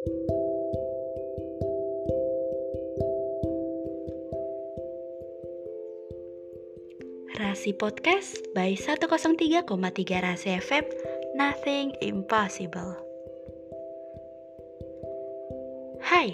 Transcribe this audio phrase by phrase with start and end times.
[0.00, 0.08] Rasi
[7.76, 10.88] Podcast by 103,3 Rasi FM
[11.36, 12.96] Nothing Impossible.
[16.00, 16.32] Hai,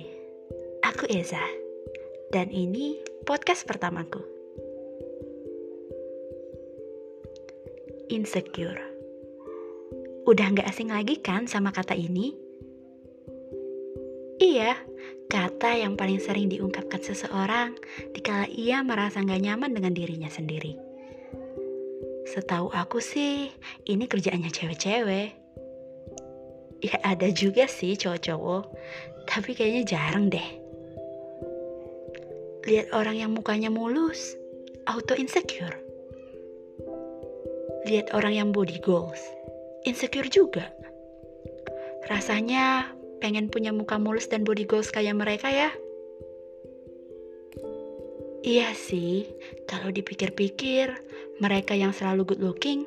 [0.87, 1.43] aku Eza
[2.31, 4.23] Dan ini podcast pertamaku.
[8.15, 8.79] Insecure.
[10.31, 12.46] Udah gak asing lagi kan sama kata ini?
[14.37, 14.77] Iya,
[15.33, 17.73] kata yang paling sering diungkapkan seseorang
[18.13, 20.77] dikala ia merasa gak nyaman dengan dirinya sendiri.
[22.27, 23.49] Setahu aku sih,
[23.89, 25.31] ini kerjaannya cewek-cewek.
[26.85, 28.65] Ya ada juga sih cowok-cowok,
[29.25, 30.49] tapi kayaknya jarang deh.
[32.67, 34.37] Lihat orang yang mukanya mulus,
[34.85, 35.81] auto insecure.
[37.87, 39.23] Lihat orang yang body goals,
[39.87, 40.69] insecure juga.
[42.11, 45.71] Rasanya pengen punya muka mulus dan body goals kayak mereka ya.
[48.47, 49.27] Iya sih,
[49.67, 50.95] kalau dipikir-pikir,
[51.43, 52.87] mereka yang selalu good looking,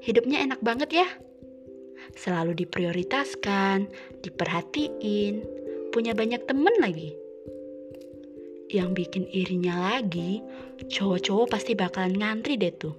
[0.00, 1.08] hidupnya enak banget ya.
[2.16, 3.92] Selalu diprioritaskan,
[4.24, 5.44] diperhatiin,
[5.92, 7.12] punya banyak temen lagi.
[8.72, 10.40] Yang bikin irinya lagi,
[10.88, 12.96] cowok-cowok pasti bakalan ngantri deh tuh.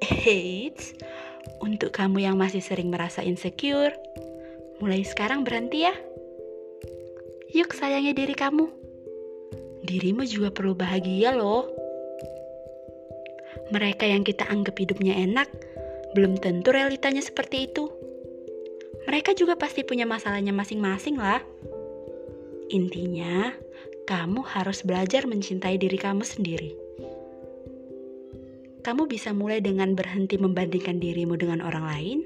[0.28, 0.92] Eits,
[1.64, 3.96] untuk kamu yang masih sering merasa insecure,
[4.82, 5.94] mulai sekarang berhenti ya.
[7.54, 8.86] Yuk sayangi diri kamu
[9.86, 11.70] dirimu juga perlu bahagia loh.
[13.70, 15.48] Mereka yang kita anggap hidupnya enak,
[16.18, 17.86] belum tentu realitanya seperti itu.
[19.06, 21.38] Mereka juga pasti punya masalahnya masing-masing lah.
[22.74, 23.54] Intinya,
[24.10, 26.74] kamu harus belajar mencintai diri kamu sendiri.
[28.82, 32.18] Kamu bisa mulai dengan berhenti membandingkan dirimu dengan orang lain,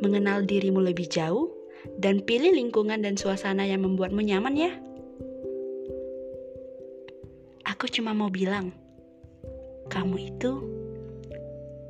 [0.00, 1.52] mengenal dirimu lebih jauh,
[1.98, 4.72] dan pilih lingkungan dan suasana yang membuatmu nyaman ya.
[7.66, 8.72] Aku cuma mau bilang,
[9.90, 10.52] kamu itu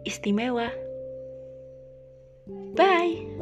[0.05, 0.73] istimewa.
[2.77, 3.36] Bye.